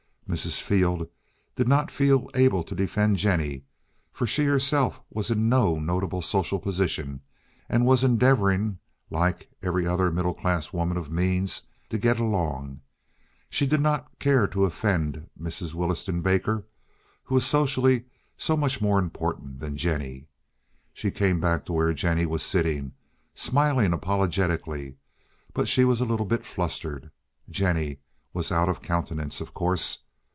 [0.31, 0.61] Mrs.
[0.61, 1.09] Field
[1.57, 3.65] did not feel able to defend Jennie,
[4.13, 7.19] for she herself was in no notable social position,
[7.67, 8.79] and was endeavoring,
[9.09, 12.79] like every other middle class woman of means, to get along.
[13.49, 15.73] She did not care to offend Mrs.
[15.73, 16.65] Williston Baker,
[17.23, 18.05] who was socially
[18.37, 20.27] so much more important than Jennie.
[20.93, 22.93] She came back to where Jennie was sitting,
[23.35, 24.95] smiling apologetically,
[25.51, 27.11] but she was a little bit flustered.
[27.49, 27.97] Jennie
[28.31, 29.97] was out of countenance, of course.